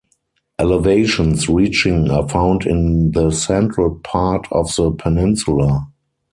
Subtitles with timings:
[0.57, 5.89] Elevations reaching are found in the central part of the peninsula.